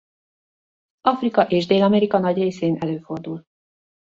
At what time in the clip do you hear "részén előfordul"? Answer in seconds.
2.37-3.43